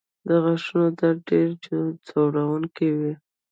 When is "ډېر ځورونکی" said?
1.29-2.89